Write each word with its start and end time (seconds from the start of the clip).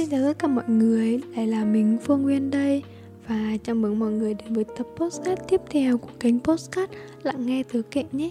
Xin 0.00 0.10
chào 0.10 0.20
tất 0.22 0.38
cả 0.38 0.48
mọi 0.48 0.64
người, 0.68 1.20
lại 1.36 1.46
là 1.46 1.64
mình 1.64 1.98
Phương 2.02 2.22
Nguyên 2.22 2.50
đây. 2.50 2.82
Và 3.28 3.56
chào 3.62 3.74
mừng 3.74 3.98
mọi 3.98 4.12
người 4.12 4.34
đến 4.34 4.54
với 4.54 4.64
tập 4.64 4.86
postcard 4.96 5.42
tiếp 5.48 5.60
theo 5.70 5.98
của 5.98 6.08
kênh 6.20 6.40
postcard 6.40 6.92
Lặng 7.22 7.46
nghe 7.46 7.62
từ 7.72 7.82
kệ 7.82 8.04
nhé. 8.12 8.30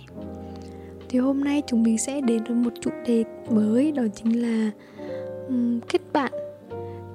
Thì 1.10 1.20
hôm 1.20 1.44
nay 1.44 1.64
chúng 1.68 1.84
mình 1.84 1.98
sẽ 1.98 2.22
đến 2.22 2.44
với 2.44 2.56
một 2.56 2.70
chủ 2.82 2.90
đề 3.08 3.24
mới 3.52 3.92
Đó 3.92 4.04
chính 4.16 4.42
là 4.42 4.72
um, 5.48 5.80
kết 5.80 6.02
bạn. 6.14 6.32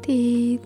Thì 0.03 0.59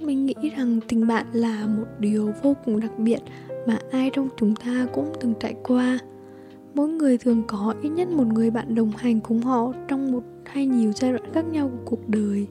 mình 0.00 0.26
nghĩ 0.26 0.34
rằng 0.56 0.80
tình 0.88 1.06
bạn 1.06 1.26
là 1.32 1.66
một 1.66 1.86
điều 1.98 2.32
vô 2.42 2.56
cùng 2.64 2.80
đặc 2.80 2.98
biệt 2.98 3.20
Mà 3.66 3.78
ai 3.90 4.10
trong 4.12 4.28
chúng 4.36 4.54
ta 4.54 4.86
cũng 4.94 5.12
từng 5.20 5.34
trải 5.40 5.54
qua. 5.62 5.98
Mỗi 6.74 6.88
người 6.88 7.18
thường 7.18 7.42
có 7.46 7.74
ít 7.82 7.88
nhất 7.88 8.08
một 8.08 8.26
người 8.26 8.50
bạn 8.50 8.74
đồng 8.74 8.92
hành 8.96 9.20
cùng 9.20 9.40
họ 9.40 9.72
trong 9.88 10.12
một 10.12 10.22
hay 10.44 10.66
nhiều 10.66 10.92
giai 10.92 11.12
đoạn 11.12 11.32
khác 11.32 11.44
nhau 11.52 11.68
của 11.68 11.82
cuộc 11.84 12.08
đời 12.08 12.46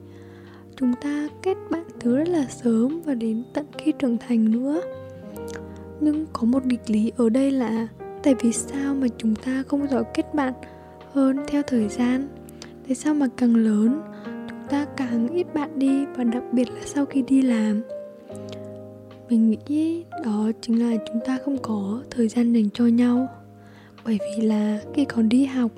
chúng 0.79 0.93
ta 1.01 1.27
kết 1.41 1.57
bạn 1.71 1.83
từ 1.99 2.17
rất 2.17 2.27
là 2.27 2.45
sớm 2.45 3.01
và 3.05 3.13
đến 3.13 3.43
tận 3.53 3.65
khi 3.77 3.91
trưởng 3.99 4.17
thành 4.17 4.51
nữa. 4.51 4.81
Nhưng 5.99 6.25
có 6.33 6.43
một 6.43 6.65
nghịch 6.65 6.89
lý 6.89 7.11
ở 7.17 7.29
đây 7.29 7.51
là 7.51 7.87
tại 8.23 8.35
vì 8.41 8.51
sao 8.51 8.95
mà 8.95 9.07
chúng 9.17 9.35
ta 9.35 9.63
không 9.67 9.87
giỏi 9.87 10.03
kết 10.13 10.33
bạn 10.33 10.53
hơn 11.11 11.37
theo 11.47 11.61
thời 11.67 11.87
gian? 11.87 12.27
Tại 12.87 12.95
sao 12.95 13.13
mà 13.13 13.27
càng 13.37 13.55
lớn, 13.55 14.01
chúng 14.49 14.67
ta 14.69 14.85
càng 14.97 15.27
ít 15.27 15.53
bạn 15.53 15.79
đi 15.79 16.05
và 16.05 16.23
đặc 16.23 16.43
biệt 16.51 16.69
là 16.69 16.81
sau 16.85 17.05
khi 17.05 17.21
đi 17.21 17.41
làm? 17.41 17.81
Mình 19.29 19.49
nghĩ 19.49 20.03
đó 20.25 20.51
chính 20.61 20.79
là 20.79 20.97
chúng 21.07 21.19
ta 21.25 21.37
không 21.45 21.57
có 21.57 22.01
thời 22.09 22.27
gian 22.27 22.53
dành 22.53 22.69
cho 22.73 22.85
nhau. 22.85 23.27
Bởi 24.05 24.19
vì 24.21 24.43
là 24.43 24.79
khi 24.93 25.05
còn 25.05 25.29
đi 25.29 25.45
học, 25.45 25.71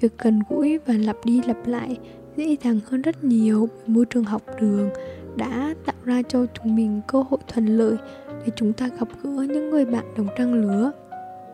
việc 0.00 0.18
gần 0.18 0.40
gũi 0.48 0.78
và 0.78 0.94
lặp 0.94 1.16
đi 1.24 1.40
lặp 1.46 1.66
lại 1.66 1.98
dễ 2.36 2.56
dàng 2.64 2.80
hơn 2.86 3.02
rất 3.02 3.24
nhiều 3.24 3.68
bởi 3.72 3.82
môi 3.86 4.04
trường 4.04 4.24
học 4.24 4.42
đường 4.60 4.90
đã 5.36 5.74
tạo 5.86 5.96
ra 6.04 6.22
cho 6.28 6.46
chúng 6.46 6.76
mình 6.76 7.00
cơ 7.08 7.24
hội 7.30 7.40
thuận 7.48 7.66
lợi 7.66 7.96
để 8.28 8.52
chúng 8.56 8.72
ta 8.72 8.88
gặp 8.98 9.08
gỡ 9.22 9.30
những 9.30 9.70
người 9.70 9.84
bạn 9.84 10.04
đồng 10.16 10.28
trang 10.38 10.54
lứa. 10.54 10.92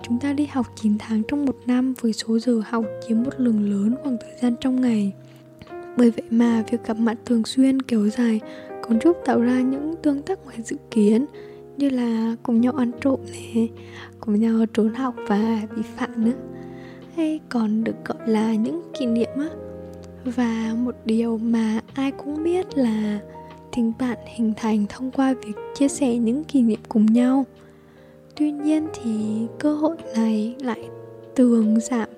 Chúng 0.02 0.20
ta 0.20 0.32
đi 0.32 0.46
học 0.46 0.66
9 0.76 0.96
tháng 0.98 1.22
trong 1.28 1.44
một 1.44 1.56
năm 1.66 1.94
với 2.00 2.12
số 2.12 2.38
giờ 2.38 2.62
học 2.66 2.84
chiếm 3.08 3.22
một 3.22 3.34
lượng 3.38 3.70
lớn 3.70 3.94
khoảng 4.02 4.16
thời 4.20 4.32
gian 4.42 4.54
trong 4.60 4.80
ngày. 4.80 5.12
Bởi 5.96 6.10
vậy 6.10 6.24
mà 6.30 6.64
việc 6.70 6.84
gặp 6.84 6.96
mặt 6.96 7.18
thường 7.24 7.44
xuyên 7.44 7.82
kéo 7.82 8.08
dài 8.08 8.40
còn 8.82 9.00
giúp 9.00 9.16
tạo 9.24 9.40
ra 9.40 9.60
những 9.60 9.94
tương 10.02 10.22
tác 10.22 10.44
ngoài 10.44 10.62
dự 10.64 10.76
kiến 10.90 11.26
như 11.76 11.88
là 11.90 12.36
cùng 12.42 12.60
nhau 12.60 12.72
ăn 12.72 12.90
trộm 13.00 13.20
này, 13.32 13.70
cùng 14.20 14.40
nhau 14.40 14.66
trốn 14.74 14.94
học 14.94 15.14
và 15.28 15.60
bị 15.76 15.82
phạm 15.96 16.24
nữa 16.24 16.36
hay 17.16 17.40
còn 17.48 17.84
được 17.84 18.04
gọi 18.04 18.28
là 18.28 18.54
những 18.54 18.82
kỷ 18.98 19.06
niệm 19.06 19.28
á 19.36 19.48
và 20.24 20.74
một 20.76 20.94
điều 21.04 21.38
mà 21.38 21.80
ai 21.94 22.10
cũng 22.10 22.44
biết 22.44 22.78
là 22.78 23.20
tình 23.76 23.92
bạn 23.98 24.18
hình 24.26 24.52
thành 24.56 24.86
thông 24.88 25.10
qua 25.10 25.34
việc 25.44 25.52
chia 25.74 25.88
sẻ 25.88 26.16
những 26.16 26.44
kỷ 26.44 26.62
niệm 26.62 26.80
cùng 26.88 27.06
nhau. 27.06 27.46
Tuy 28.36 28.50
nhiên 28.50 28.88
thì 29.02 29.46
cơ 29.58 29.74
hội 29.74 29.96
này 30.16 30.54
lại 30.60 30.88
tường 31.34 31.80
giảm 31.80 32.08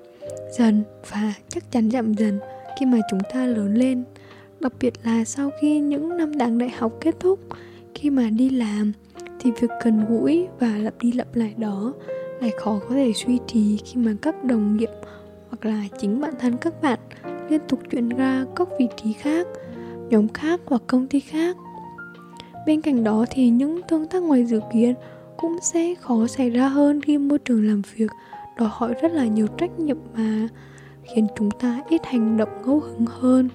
dần 0.57 0.83
và 1.09 1.33
chắc 1.49 1.71
chắn 1.71 1.91
giảm 1.91 2.13
dần 2.13 2.39
khi 2.79 2.85
mà 2.85 2.99
chúng 3.11 3.19
ta 3.33 3.45
lớn 3.45 3.73
lên, 3.73 4.03
đặc 4.59 4.73
biệt 4.79 4.93
là 5.03 5.25
sau 5.25 5.49
khi 5.61 5.79
những 5.79 6.17
năm 6.17 6.37
đáng 6.37 6.57
đại 6.57 6.69
học 6.69 6.93
kết 7.01 7.15
thúc. 7.19 7.39
Khi 7.95 8.09
mà 8.09 8.29
đi 8.29 8.49
làm 8.49 8.93
thì 9.39 9.51
việc 9.61 9.69
gần 9.83 10.05
gũi 10.09 10.47
và 10.59 10.77
lặp 10.77 10.93
đi 10.99 11.11
lặp 11.11 11.35
lại 11.35 11.53
đó 11.57 11.93
lại 12.41 12.51
khó 12.57 12.79
có 12.89 12.95
thể 12.95 13.13
duy 13.13 13.39
trì 13.47 13.77
khi 13.77 14.01
mà 14.01 14.13
các 14.21 14.43
đồng 14.43 14.77
nghiệp 14.77 14.89
hoặc 15.49 15.65
là 15.65 15.83
chính 15.99 16.21
bản 16.21 16.33
thân 16.39 16.57
các 16.57 16.81
bạn 16.81 16.99
liên 17.49 17.61
tục 17.67 17.79
chuyển 17.91 18.09
ra 18.09 18.45
các 18.55 18.67
vị 18.79 18.87
trí 19.03 19.13
khác, 19.13 19.47
nhóm 20.09 20.27
khác 20.27 20.61
hoặc 20.65 20.81
công 20.87 21.07
ty 21.07 21.19
khác. 21.19 21.57
Bên 22.65 22.81
cạnh 22.81 23.03
đó 23.03 23.25
thì 23.31 23.49
những 23.49 23.81
tương 23.87 24.07
tác 24.07 24.23
ngoài 24.23 24.45
dự 24.45 24.59
kiến 24.73 24.93
cũng 25.37 25.57
sẽ 25.61 25.95
khó 26.01 26.27
xảy 26.27 26.49
ra 26.49 26.67
hơn 26.67 27.01
khi 27.01 27.17
môi 27.17 27.39
trường 27.39 27.67
làm 27.67 27.81
việc 27.95 28.11
đòi 28.57 28.69
hỏi 28.71 28.93
rất 29.01 29.11
là 29.11 29.25
nhiều 29.25 29.47
trách 29.47 29.79
nhiệm 29.79 29.97
mà 30.15 30.47
khiến 31.03 31.27
chúng 31.37 31.51
ta 31.51 31.81
ít 31.89 32.05
hành 32.05 32.37
động 32.37 32.49
ngẫu 32.65 32.79
hứng 32.79 33.05
hơn. 33.05 33.49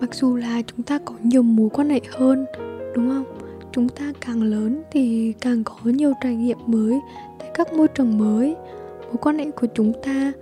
Mặc 0.00 0.14
dù 0.14 0.36
là 0.36 0.62
chúng 0.66 0.82
ta 0.82 0.98
có 0.98 1.14
nhiều 1.22 1.42
mối 1.42 1.68
quan 1.72 1.90
hệ 1.90 2.00
hơn, 2.10 2.46
đúng 2.94 3.08
không? 3.08 3.24
Chúng 3.72 3.88
ta 3.88 4.12
càng 4.20 4.42
lớn 4.42 4.82
thì 4.92 5.34
càng 5.40 5.64
có 5.64 5.74
nhiều 5.84 6.12
trải 6.22 6.34
nghiệm 6.34 6.58
mới 6.66 7.00
tại 7.38 7.50
các 7.54 7.72
môi 7.72 7.88
trường 7.88 8.18
mới. 8.18 8.56
Mối 9.06 9.16
quan 9.20 9.38
hệ 9.38 9.50
của 9.50 9.66
chúng 9.74 9.92
ta 10.02 10.32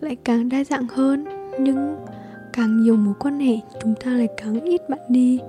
lại 0.00 0.16
càng 0.24 0.48
đa 0.48 0.64
dạng 0.64 0.88
hơn 0.88 1.24
nhưng 1.60 1.96
càng 2.52 2.82
nhiều 2.82 2.96
mối 2.96 3.14
quan 3.18 3.40
hệ 3.40 3.56
chúng 3.82 3.94
ta 4.04 4.10
lại 4.10 4.28
càng 4.36 4.60
ít 4.60 4.88
bạn 4.88 5.00
đi. 5.08 5.40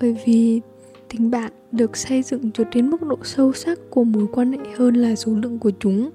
Bởi 0.00 0.16
vì 0.26 0.60
tình 1.08 1.30
bạn 1.30 1.52
được 1.72 1.96
xây 1.96 2.22
dựng 2.22 2.50
cho 2.54 2.64
đến 2.74 2.90
mức 2.90 3.02
độ 3.02 3.16
sâu 3.22 3.52
sắc 3.52 3.78
của 3.90 4.04
mối 4.04 4.26
quan 4.32 4.52
hệ 4.52 4.58
hơn 4.76 4.94
là 4.94 5.16
số 5.16 5.32
lượng 5.32 5.58
của 5.58 5.72
chúng. 5.80 6.10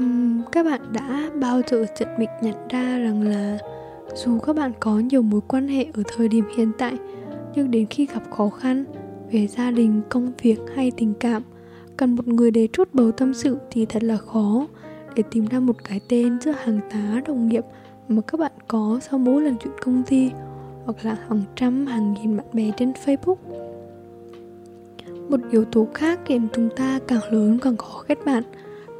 Uhm, 0.00 0.42
các 0.52 0.66
bạn 0.66 0.80
đã 0.92 1.30
bao 1.40 1.60
giờ 1.66 1.86
chợt 1.98 2.08
mình 2.18 2.28
nhận 2.42 2.54
ra 2.68 2.98
rằng 2.98 3.22
là 3.22 3.58
dù 4.14 4.38
các 4.38 4.56
bạn 4.56 4.72
có 4.80 4.98
nhiều 4.98 5.22
mối 5.22 5.40
quan 5.48 5.68
hệ 5.68 5.86
ở 5.94 6.02
thời 6.16 6.28
điểm 6.28 6.44
hiện 6.56 6.72
tại 6.78 6.96
nhưng 7.54 7.70
đến 7.70 7.86
khi 7.86 8.06
gặp 8.06 8.22
khó 8.30 8.48
khăn 8.48 8.84
về 9.32 9.46
gia 9.46 9.70
đình 9.70 10.02
công 10.08 10.32
việc 10.42 10.58
hay 10.74 10.90
tình 10.90 11.14
cảm 11.20 11.42
cần 11.96 12.16
một 12.16 12.28
người 12.28 12.50
để 12.50 12.68
trút 12.72 12.94
bầu 12.94 13.12
tâm 13.12 13.34
sự 13.34 13.58
thì 13.70 13.86
thật 13.86 14.02
là 14.02 14.16
khó 14.16 14.66
để 15.18 15.24
tìm 15.30 15.46
ra 15.46 15.60
một 15.60 15.84
cái 15.84 16.00
tên 16.08 16.40
giữa 16.40 16.50
hàng 16.50 16.80
tá 16.90 17.20
đồng 17.26 17.48
nghiệp 17.48 17.64
mà 18.08 18.22
các 18.22 18.40
bạn 18.40 18.52
có 18.68 18.98
sau 19.10 19.18
mỗi 19.18 19.42
lần 19.42 19.56
chuyện 19.64 19.72
công 19.82 20.02
ty, 20.02 20.30
hoặc 20.84 20.96
là 21.02 21.16
hàng 21.28 21.42
trăm, 21.56 21.86
hàng 21.86 22.14
nghìn 22.14 22.36
bạn 22.36 22.46
bè 22.52 22.70
trên 22.76 22.92
Facebook. 23.04 23.36
Một 25.28 25.40
yếu 25.50 25.64
tố 25.64 25.86
khác 25.94 26.20
khiến 26.24 26.48
chúng 26.52 26.68
ta 26.76 26.98
càng 27.08 27.20
lớn 27.32 27.58
càng 27.62 27.76
khó 27.76 28.04
kết 28.08 28.18
bạn, 28.24 28.42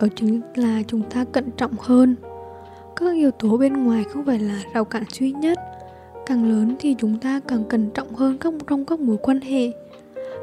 đó 0.01 0.07
chính 0.17 0.41
là 0.55 0.83
chúng 0.87 1.03
ta 1.11 1.25
cẩn 1.25 1.51
trọng 1.51 1.73
hơn. 1.79 2.17
Các 2.97 3.15
yếu 3.15 3.31
tố 3.31 3.57
bên 3.57 3.85
ngoài 3.85 4.05
không 4.05 4.25
phải 4.25 4.39
là 4.39 4.63
rào 4.75 4.85
cản 4.85 5.05
duy 5.13 5.33
nhất. 5.33 5.59
Càng 6.27 6.51
lớn 6.51 6.77
thì 6.79 6.95
chúng 6.99 7.19
ta 7.19 7.41
càng 7.49 7.65
cẩn 7.69 7.91
trọng 7.91 8.15
hơn 8.15 8.39
các, 8.39 8.55
trong 8.67 8.85
các 8.85 9.01
mối 9.01 9.17
quan 9.23 9.41
hệ 9.41 9.73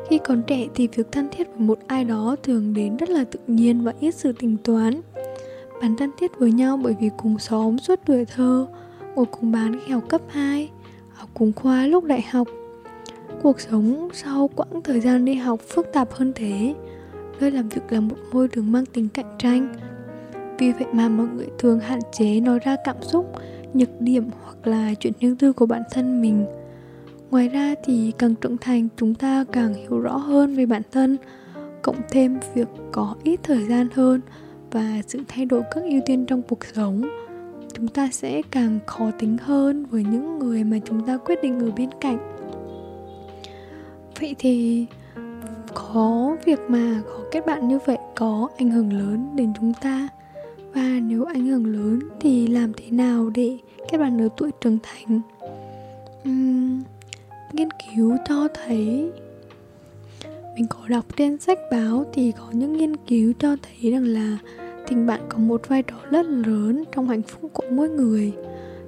khi 0.10 0.20
còn 0.26 0.42
trẻ 0.48 0.68
thì 0.76 0.88
việc 0.88 1.12
thân 1.12 1.28
thiết 1.32 1.48
với 1.48 1.68
một 1.68 1.80
ai 1.88 2.04
đó 2.04 2.36
thường 2.44 2.74
đến 2.74 2.98
rất 2.98 3.10
là 3.10 3.24
tự 3.24 3.40
nhiên 3.48 3.84
và 3.84 3.94
ít 4.00 4.16
sự 4.16 4.34
tính 4.40 4.58
toán. 4.64 5.02
Bạn 5.82 5.96
thân 5.98 6.12
thiết 6.18 6.40
với 6.40 6.52
nhau 6.52 6.78
bởi 6.84 6.96
vì 7.00 7.10
cùng 7.18 7.40
xóm 7.40 7.78
suốt 7.78 8.00
tuổi 8.06 8.26
thơ, 8.26 8.68
ngồi 9.16 9.26
cùng 9.26 9.52
bán 9.52 9.80
khi 9.86 9.92
học 9.94 10.04
cấp 10.10 10.22
2, 10.30 10.70
học 11.14 11.30
cùng 11.34 11.54
khoa 11.54 11.88
lúc 11.88 12.04
đại 12.04 12.22
học. 12.22 12.48
Cuộc 13.42 13.60
sống 13.60 14.10
sau 14.14 14.50
quãng 14.56 14.82
thời 14.84 15.00
gian 15.00 15.26
đi 15.26 15.34
học 15.34 15.60
phức 15.68 15.88
tạp 15.94 16.14
hơn 16.14 16.32
thế, 16.36 16.76
nơi 17.40 17.52
làm 17.52 17.70
việc 17.70 17.82
là 17.90 18.00
một 18.00 18.18
môi 18.32 18.48
trường 18.48 18.72
mang 18.72 18.86
tính 18.86 19.10
cạnh 19.10 19.36
tranh. 19.40 19.76
Vì 20.58 20.72
vậy 20.72 20.88
mà 20.94 21.10
mọi 21.10 21.28
người 21.28 21.48
thường 21.60 21.80
hạn 21.80 22.00
chế 22.12 22.40
nói 22.40 22.60
ra 22.60 22.76
cảm 22.84 23.02
xúc, 23.02 23.32
nhược 23.74 24.02
điểm 24.02 24.30
hoặc 24.44 24.68
là 24.68 24.94
chuyện 25.00 25.14
riêng 25.20 25.36
tư 25.36 25.54
của 25.54 25.66
bản 25.66 25.82
thân 25.92 26.22
mình 26.22 26.46
ngoài 27.32 27.50
ra 27.50 27.76
thì 27.84 28.12
càng 28.18 28.36
trưởng 28.36 28.58
thành 28.58 28.88
chúng 28.98 29.16
ta 29.16 29.46
càng 29.52 29.74
hiểu 29.74 30.00
rõ 30.00 30.18
hơn 30.18 30.56
về 30.56 30.66
bản 30.66 30.82
thân 30.92 31.18
cộng 31.82 32.02
thêm 32.10 32.40
việc 32.54 32.68
có 32.92 33.16
ít 33.24 33.40
thời 33.44 33.66
gian 33.66 33.88
hơn 33.94 34.22
và 34.76 35.02
sự 35.08 35.20
thay 35.28 35.46
đổi 35.46 35.62
các 35.72 35.84
ưu 35.84 36.02
tiên 36.06 36.26
trong 36.26 36.42
cuộc 36.42 36.66
sống. 36.74 37.02
Chúng 37.74 37.88
ta 37.88 38.10
sẽ 38.12 38.42
càng 38.52 38.80
khó 38.86 39.12
tính 39.20 39.38
hơn 39.42 39.86
với 39.86 40.04
những 40.04 40.40
người 40.40 40.64
mà 40.64 40.78
chúng 40.86 41.06
ta 41.06 41.18
quyết 41.18 41.40
định 41.44 41.60
ở 41.60 41.72
bên 41.78 41.90
cạnh. 42.02 42.18
Vậy 44.20 44.36
thì 44.40 44.86
có 45.74 46.38
việc 46.46 46.60
mà 46.68 47.02
có 47.06 47.24
kết 47.32 47.46
bạn 47.46 47.68
như 47.68 47.80
vậy 47.86 47.98
có 48.16 48.50
ảnh 48.58 48.70
hưởng 48.70 48.94
lớn 48.94 49.36
đến 49.36 49.54
chúng 49.60 49.74
ta? 49.82 50.08
Và 50.74 51.00
nếu 51.04 51.26
ảnh 51.26 51.46
hưởng 51.46 51.66
lớn 51.66 52.00
thì 52.20 52.48
làm 52.48 52.74
thế 52.74 52.92
nào 52.92 53.30
để 53.30 53.58
kết 53.92 53.98
bạn 53.98 54.22
ở 54.22 54.30
tuổi 54.38 54.52
trưởng 54.62 54.78
thành? 54.84 55.22
Uhm, 56.30 56.84
nghiên 57.54 57.70
cứu 57.72 58.18
cho 58.28 58.48
thấy. 58.54 59.12
Mình 60.56 60.68
có 60.70 60.80
đọc 60.88 61.06
trên 61.18 61.38
sách 61.38 61.60
báo 61.72 62.06
thì 62.14 62.32
có 62.32 62.46
những 62.52 62.78
nghiên 62.78 62.96
cứu 62.98 63.34
cho 63.40 63.56
thấy 63.62 63.92
rằng 63.92 64.04
là 64.04 64.38
tình 64.88 65.06
bạn 65.06 65.22
có 65.30 65.38
một 65.38 65.62
vai 65.68 65.84
trò 65.84 65.96
rất 66.12 66.26
lớn 66.26 66.84
trong 66.92 67.08
hạnh 67.08 67.22
phúc 67.22 67.52
của 67.54 67.64
mỗi 67.72 67.90
người. 67.90 68.34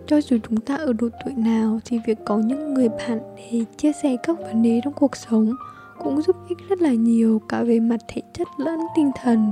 Cho 0.05 0.21
dù 0.21 0.37
chúng 0.49 0.59
ta 0.59 0.75
ở 0.75 0.93
độ 0.93 1.07
tuổi 1.25 1.33
nào 1.37 1.79
thì 1.85 1.99
việc 2.07 2.17
có 2.25 2.37
những 2.37 2.73
người 2.73 2.89
bạn 2.89 3.19
để 3.37 3.63
chia 3.77 3.91
sẻ 4.03 4.17
các 4.23 4.37
vấn 4.39 4.63
đề 4.63 4.81
trong 4.83 4.93
cuộc 4.93 5.15
sống 5.15 5.55
cũng 5.97 6.21
giúp 6.21 6.35
ích 6.49 6.57
rất 6.69 6.81
là 6.81 6.93
nhiều 6.93 7.41
cả 7.49 7.63
về 7.63 7.79
mặt 7.79 7.99
thể 8.07 8.21
chất 8.33 8.47
lẫn 8.57 8.79
tinh 8.95 9.11
thần. 9.23 9.51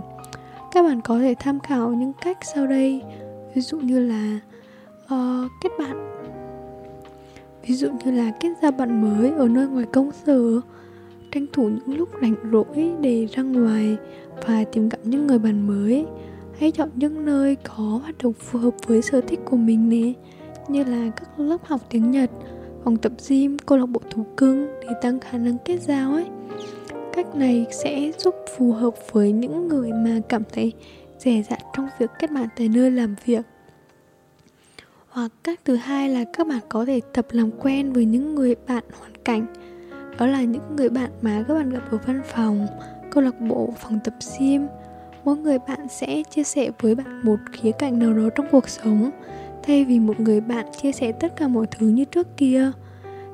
Các 0.71 0.83
bạn 0.83 1.01
có 1.01 1.19
thể 1.19 1.35
tham 1.39 1.59
khảo 1.59 1.93
những 1.93 2.13
cách 2.21 2.37
sau 2.53 2.67
đây. 2.67 3.01
Ví 3.55 3.61
dụ 3.61 3.79
như 3.79 3.99
là 3.99 4.39
uh, 5.03 5.51
kết 5.61 5.69
bạn. 5.79 6.11
Ví 7.67 7.75
dụ 7.75 7.89
như 8.03 8.11
là 8.11 8.31
kết 8.39 8.49
giao 8.61 8.71
bạn 8.71 9.01
mới 9.01 9.31
ở 9.31 9.47
nơi 9.47 9.67
ngoài 9.67 9.85
công 9.93 10.11
sở 10.25 10.61
tranh 11.31 11.45
thủ 11.53 11.69
những 11.69 11.97
lúc 11.97 12.09
rảnh 12.21 12.35
rỗi 12.51 12.91
để 13.01 13.27
ra 13.31 13.43
ngoài 13.43 13.97
và 14.47 14.63
tìm 14.71 14.89
gặp 14.89 14.97
những 15.03 15.27
người 15.27 15.39
bạn 15.39 15.67
mới 15.67 16.05
hãy 16.59 16.71
chọn 16.71 16.89
những 16.95 17.25
nơi 17.25 17.55
có 17.55 17.83
hoạt 17.83 18.15
động 18.23 18.33
phù 18.33 18.59
hợp 18.59 18.73
với 18.87 19.01
sở 19.01 19.21
thích 19.21 19.39
của 19.45 19.57
mình 19.57 19.89
nè 19.89 20.13
như 20.67 20.83
là 20.83 21.11
các 21.15 21.39
lớp 21.39 21.65
học 21.65 21.81
tiếng 21.89 22.11
Nhật, 22.11 22.29
phòng 22.83 22.97
tập 22.97 23.11
gym, 23.29 23.57
câu 23.59 23.77
lạc 23.77 23.85
bộ 23.85 24.01
thú 24.09 24.25
cưng 24.37 24.67
để 24.81 24.87
tăng 25.01 25.19
khả 25.19 25.37
năng 25.37 25.57
kết 25.65 25.81
giao 25.81 26.13
ấy. 26.13 26.25
Cách 27.13 27.35
này 27.35 27.65
sẽ 27.71 28.11
giúp 28.17 28.35
phù 28.57 28.71
hợp 28.71 28.93
với 29.11 29.31
những 29.31 29.67
người 29.67 29.91
mà 29.91 30.19
cảm 30.29 30.43
thấy 30.53 30.73
dè 31.19 31.43
dặt 31.49 31.59
trong 31.73 31.87
việc 31.99 32.09
kết 32.19 32.31
bạn 32.31 32.47
tại 32.55 32.69
nơi 32.69 32.91
làm 32.91 33.15
việc. 33.25 33.45
Hoặc 35.09 35.31
cách 35.43 35.59
thứ 35.65 35.75
hai 35.75 36.09
là 36.09 36.23
các 36.33 36.47
bạn 36.47 36.61
có 36.69 36.85
thể 36.85 37.01
tập 37.13 37.25
làm 37.31 37.51
quen 37.51 37.93
với 37.93 38.05
những 38.05 38.35
người 38.35 38.55
bạn 38.67 38.83
hoàn 38.99 39.15
cảnh. 39.25 39.45
Đó 40.19 40.27
là 40.27 40.41
những 40.41 40.75
người 40.77 40.89
bạn 40.89 41.09
mà 41.21 41.43
các 41.47 41.53
bạn 41.53 41.69
gặp 41.69 41.91
ở 41.91 41.97
văn 42.07 42.21
phòng, 42.25 42.67
câu 43.11 43.23
lạc 43.23 43.41
bộ, 43.41 43.73
phòng 43.77 43.99
tập 44.03 44.13
gym. 44.39 44.67
Mỗi 45.25 45.37
người 45.37 45.57
bạn 45.67 45.87
sẽ 45.89 46.23
chia 46.29 46.43
sẻ 46.43 46.71
với 46.81 46.95
bạn 46.95 47.21
một 47.23 47.37
khía 47.51 47.71
cạnh 47.71 47.99
nào 47.99 48.13
đó 48.13 48.29
trong 48.35 48.45
cuộc 48.51 48.69
sống, 48.69 49.11
thay 49.63 49.85
vì 49.85 49.99
một 49.99 50.19
người 50.19 50.41
bạn 50.41 50.65
chia 50.81 50.91
sẻ 50.91 51.11
tất 51.11 51.35
cả 51.35 51.47
mọi 51.47 51.65
thứ 51.71 51.87
như 51.87 52.05
trước 52.05 52.37
kia. 52.37 52.71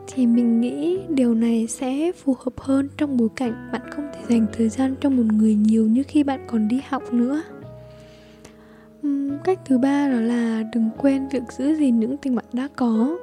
Thì 0.07 0.25
mình 0.27 0.61
nghĩ 0.61 0.99
điều 1.09 1.33
này 1.33 1.67
sẽ 1.67 2.11
phù 2.11 2.35
hợp 2.39 2.53
hơn 2.57 2.89
trong 2.97 3.17
bối 3.17 3.29
cảnh 3.35 3.69
bạn 3.71 3.81
không 3.91 4.09
thể 4.13 4.19
dành 4.29 4.45
thời 4.53 4.69
gian 4.69 4.95
cho 5.01 5.09
một 5.09 5.23
người 5.33 5.55
nhiều 5.55 5.85
như 5.85 6.03
khi 6.07 6.23
bạn 6.23 6.47
còn 6.47 6.67
đi 6.67 6.81
học 6.87 7.13
nữa. 7.13 7.43
Cách 9.43 9.59
thứ 9.65 9.77
ba 9.77 10.09
đó 10.09 10.19
là 10.19 10.63
đừng 10.73 10.89
quên 10.97 11.27
việc 11.27 11.43
giữ 11.57 11.75
gìn 11.75 11.99
những 11.99 12.17
tình 12.17 12.35
bạn 12.35 12.45
đã 12.53 12.67
có. 12.75 13.17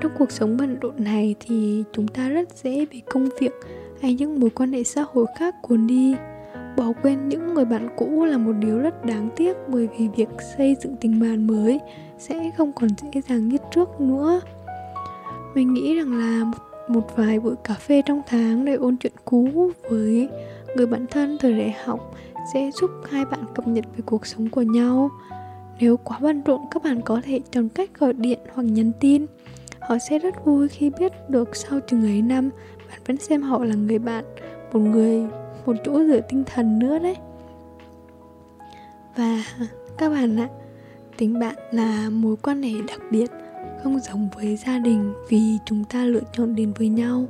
Trong 0.00 0.12
cuộc 0.18 0.30
sống 0.30 0.56
bận 0.56 0.76
rộn 0.80 0.94
này 1.04 1.34
thì 1.40 1.84
chúng 1.92 2.08
ta 2.08 2.28
rất 2.28 2.48
dễ 2.62 2.86
bị 2.90 3.02
công 3.10 3.28
việc 3.40 3.52
hay 4.00 4.14
những 4.14 4.40
mối 4.40 4.50
quan 4.50 4.72
hệ 4.72 4.84
xã 4.84 5.04
hội 5.12 5.26
khác 5.38 5.54
cuốn 5.62 5.86
đi 5.86 6.14
bỏ 6.82 6.92
quên 7.02 7.28
những 7.28 7.54
người 7.54 7.64
bạn 7.64 7.88
cũ 7.96 8.24
là 8.24 8.38
một 8.38 8.52
điều 8.52 8.78
rất 8.78 9.04
đáng 9.04 9.28
tiếc 9.36 9.56
bởi 9.68 9.88
vì 9.98 10.08
việc 10.16 10.28
xây 10.56 10.76
dựng 10.80 10.96
tình 10.96 11.20
bạn 11.20 11.46
mới 11.46 11.80
sẽ 12.18 12.50
không 12.56 12.72
còn 12.72 12.88
dễ 13.02 13.20
dàng 13.28 13.48
như 13.48 13.56
trước 13.74 14.00
nữa. 14.00 14.40
Mình 15.54 15.74
nghĩ 15.74 15.94
rằng 15.94 16.18
là 16.18 16.44
một, 16.44 16.58
một 16.88 17.16
vài 17.16 17.40
buổi 17.40 17.54
cà 17.64 17.74
phê 17.74 18.02
trong 18.06 18.22
tháng 18.26 18.64
để 18.64 18.74
ôn 18.74 18.96
chuyện 18.96 19.12
cũ 19.24 19.70
với 19.90 20.28
người 20.76 20.86
bạn 20.86 21.06
thân 21.10 21.36
thời 21.40 21.52
đại 21.52 21.74
học 21.84 22.14
sẽ 22.54 22.70
giúp 22.80 22.90
hai 23.10 23.24
bạn 23.24 23.44
cập 23.54 23.68
nhật 23.68 23.84
về 23.96 24.02
cuộc 24.06 24.26
sống 24.26 24.48
của 24.48 24.62
nhau. 24.62 25.10
Nếu 25.80 25.96
quá 25.96 26.18
bận 26.20 26.42
rộn 26.46 26.60
các 26.70 26.82
bạn 26.82 27.00
có 27.00 27.20
thể 27.24 27.40
chọn 27.50 27.68
cách 27.68 27.90
gọi 27.98 28.12
điện 28.12 28.38
hoặc 28.54 28.62
nhắn 28.62 28.92
tin. 29.00 29.26
Họ 29.80 29.96
sẽ 30.10 30.18
rất 30.18 30.44
vui 30.44 30.68
khi 30.68 30.90
biết 30.98 31.12
được 31.28 31.56
sau 31.56 31.80
chừng 31.80 32.04
ấy 32.04 32.22
năm 32.22 32.50
bạn 32.88 33.00
vẫn 33.06 33.16
xem 33.16 33.42
họ 33.42 33.64
là 33.64 33.74
người 33.74 33.98
bạn 33.98 34.24
một 34.72 34.80
người 34.80 35.26
một 35.66 35.76
chỗ 35.84 36.04
dựa 36.04 36.20
tinh 36.20 36.44
thần 36.46 36.78
nữa 36.78 36.98
đấy. 36.98 37.16
Và 39.16 39.44
các 39.98 40.08
bạn 40.08 40.36
ạ, 40.36 40.48
tình 41.16 41.40
bạn 41.40 41.54
là 41.70 42.10
mối 42.10 42.36
quan 42.36 42.62
hệ 42.62 42.72
đặc 42.88 43.00
biệt, 43.10 43.30
không 43.82 43.98
giống 43.98 44.28
với 44.34 44.56
gia 44.56 44.78
đình 44.78 45.12
vì 45.28 45.58
chúng 45.64 45.84
ta 45.84 46.04
lựa 46.04 46.22
chọn 46.32 46.54
đến 46.54 46.72
với 46.78 46.88
nhau, 46.88 47.26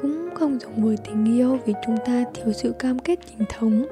cũng 0.00 0.28
không 0.34 0.58
giống 0.60 0.84
với 0.84 0.96
tình 0.96 1.24
yêu 1.24 1.58
vì 1.66 1.74
chúng 1.86 1.96
ta 2.06 2.24
thiếu 2.34 2.52
sự 2.52 2.72
cam 2.72 2.98
kết 2.98 3.18
chính 3.26 3.46
thống. 3.48 3.86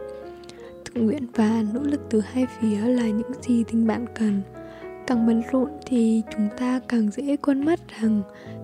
Tự 0.85 1.03
nguyện 1.03 1.27
và 1.35 1.65
nỗ 1.75 1.81
lực 1.83 2.01
từ 2.11 2.21
hai 2.21 2.47
phía 2.61 2.81
là 2.81 3.07
những 3.09 3.33
gì 3.43 3.65
tình 3.65 3.87
bạn 3.87 4.07
cần. 4.15 4.43
Càng 5.07 5.27
bận 5.27 5.43
rộn 5.53 5.71
thì 5.87 6.23
chúng 6.35 6.49
ta 6.59 6.81
càng 6.89 7.11
dễ 7.11 7.37
quên 7.37 7.65
mất 7.65 7.81
rằng 8.01 8.23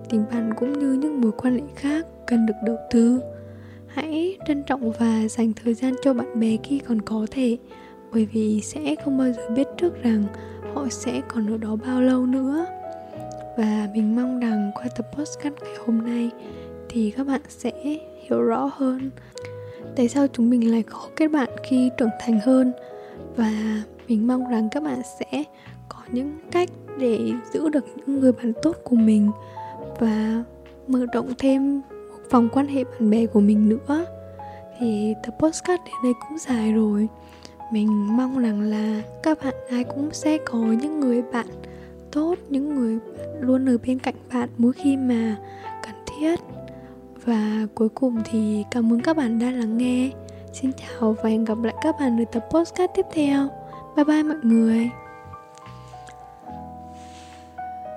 tình 0.09 0.25
bạn 0.31 0.53
cũng 0.55 0.79
như 0.79 0.93
những 0.93 1.21
mối 1.21 1.31
quan 1.31 1.53
hệ 1.55 1.63
khác 1.75 2.05
cần 2.27 2.45
được 2.45 2.53
đầu 2.65 2.77
tư 2.91 3.21
hãy 3.95 4.37
trân 4.47 4.63
trọng 4.63 4.91
và 4.91 5.27
dành 5.27 5.53
thời 5.53 5.73
gian 5.73 5.93
cho 6.03 6.13
bạn 6.13 6.39
bè 6.39 6.57
khi 6.63 6.79
còn 6.79 7.01
có 7.01 7.25
thể, 7.31 7.57
bởi 8.13 8.25
vì 8.25 8.61
sẽ 8.61 8.95
không 9.03 9.17
bao 9.17 9.31
giờ 9.31 9.49
biết 9.55 9.67
trước 9.77 10.03
rằng 10.03 10.23
họ 10.73 10.87
sẽ 10.89 11.21
còn 11.27 11.53
ở 11.53 11.57
đó 11.57 11.75
bao 11.75 12.01
lâu 12.01 12.25
nữa. 12.25 12.65
Và 13.57 13.89
mình 13.93 14.15
mong 14.15 14.39
rằng 14.39 14.71
qua 14.75 14.85
tập 14.97 15.05
podcast 15.13 15.53
ngày 15.63 15.75
hôm 15.85 16.05
nay 16.05 16.29
thì 16.89 17.11
các 17.11 17.27
bạn 17.27 17.41
sẽ 17.47 17.71
hiểu 18.27 18.41
rõ 18.41 18.71
hơn 18.73 19.09
tại 19.95 20.07
sao 20.07 20.27
chúng 20.33 20.49
mình 20.49 20.71
lại 20.71 20.83
khó 20.83 21.09
kết 21.15 21.27
bạn 21.27 21.49
khi 21.63 21.89
trưởng 21.97 22.09
thành 22.19 22.39
hơn. 22.39 22.73
Và 23.35 23.83
mình 24.07 24.27
mong 24.27 24.49
rằng 24.51 24.69
các 24.71 24.83
bạn 24.83 25.01
sẽ 25.19 25.43
có 25.89 25.99
những 26.11 26.37
cách 26.51 26.69
để 26.99 27.31
giữ 27.53 27.69
được 27.69 27.85
những 27.95 28.19
người 28.19 28.31
bạn 28.31 28.53
tốt 28.61 28.75
của 28.83 28.95
mình 28.95 29.31
và 29.99 30.43
mở 30.87 31.05
rộng 31.13 31.33
thêm 31.37 31.81
vòng 32.31 32.49
quan 32.51 32.67
hệ 32.67 32.83
bạn 32.83 33.09
bè 33.09 33.25
của 33.25 33.39
mình 33.39 33.69
nữa. 33.69 34.05
Thì 34.79 35.13
tập 35.23 35.35
postcard 35.39 35.83
đến 35.85 35.95
đây 36.03 36.13
cũng 36.13 36.37
dài 36.37 36.71
rồi. 36.71 37.07
Mình 37.71 38.17
mong 38.17 38.39
rằng 38.39 38.61
là 38.61 39.01
các 39.23 39.37
bạn 39.43 39.53
ai 39.69 39.83
cũng 39.83 40.09
sẽ 40.11 40.37
có 40.45 40.57
những 40.57 40.99
người 40.99 41.21
bạn 41.21 41.45
tốt, 42.11 42.35
những 42.49 42.75
người 42.75 42.99
luôn 43.39 43.69
ở 43.69 43.77
bên 43.87 43.99
cạnh 43.99 44.15
bạn 44.33 44.49
mỗi 44.57 44.73
khi 44.73 44.97
mà 44.97 45.37
cần 45.83 45.95
thiết. 46.05 46.39
Và 47.25 47.67
cuối 47.75 47.89
cùng 47.89 48.21
thì 48.31 48.63
cảm 48.71 48.93
ơn 48.93 49.01
các 49.01 49.17
bạn 49.17 49.39
đã 49.39 49.51
lắng 49.51 49.77
nghe. 49.77 50.11
Xin 50.53 50.71
chào 50.73 51.15
và 51.23 51.29
hẹn 51.29 51.45
gặp 51.45 51.57
lại 51.63 51.75
các 51.83 51.95
bạn 51.99 52.21
ở 52.21 52.25
tập 52.31 52.47
postcard 52.51 52.93
tiếp 52.95 53.05
theo. 53.13 53.47
Bye 53.95 54.05
bye 54.05 54.23
mọi 54.23 54.37
người. 54.43 54.89